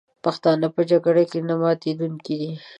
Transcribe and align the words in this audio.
پښتانه 0.23 0.67
په 0.75 0.81
جګړه 0.91 1.23
کې 1.31 1.39
نه 1.47 1.55
ماتېدونکي 1.61 2.35
دي. 2.41 2.51